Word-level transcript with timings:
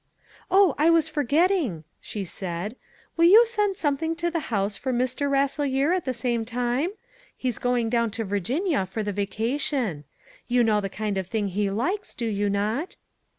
"Oh, 0.49 0.73
I 0.79 0.89
was 0.89 1.07
forgetting," 1.07 1.83
she 1.99 2.25
said. 2.25 2.75
"Will 3.17 3.25
you 3.25 3.45
send 3.45 3.77
something 3.77 4.15
to 4.15 4.31
the 4.31 4.39
house 4.49 4.75
for 4.75 4.91
Mr. 4.91 5.29
Rasselyer 5.29 5.93
at 5.93 6.05
the 6.05 6.11
same 6.13 6.43
time? 6.43 6.89
He's 7.37 7.59
going 7.59 7.87
down 7.91 8.09
to 8.17 8.23
Virginia 8.23 8.87
for 8.87 9.03
the 9.03 9.13
vacation. 9.13 10.05
You 10.47 10.63
know 10.63 10.81
the 10.81 10.89
kind 10.89 11.19
of 11.19 11.27
thing 11.27 11.49
he 11.49 11.69
likes, 11.69 12.15
do 12.15 12.25
you 12.25 12.49
not?" 12.49 12.95